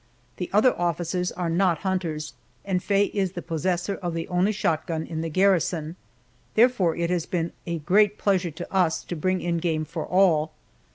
[0.37, 2.33] The other officers are not hunters,
[2.65, 5.95] and Faye is the possessor of the only shotgun in the garrison,
[6.55, 10.53] therefore it has been a great pleasure to us to bring in game for all.